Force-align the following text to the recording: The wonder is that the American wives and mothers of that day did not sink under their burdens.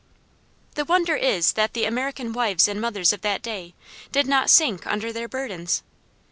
The 0.73 0.83
wonder 0.83 1.15
is 1.15 1.51
that 1.51 1.73
the 1.75 1.85
American 1.85 2.33
wives 2.33 2.67
and 2.67 2.81
mothers 2.81 3.13
of 3.13 3.21
that 3.21 3.43
day 3.43 3.75
did 4.11 4.25
not 4.25 4.49
sink 4.49 4.87
under 4.87 5.13
their 5.13 5.27
burdens. 5.27 5.83